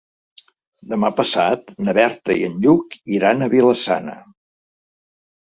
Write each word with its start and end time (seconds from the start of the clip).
Demà 0.93 1.11
passat 1.19 1.69
na 1.87 1.95
Berta 1.97 2.37
i 2.39 2.47
en 2.47 2.57
Lluc 2.65 2.97
iran 3.19 3.41
a 3.41 3.51
Vila-sana. 3.53 4.17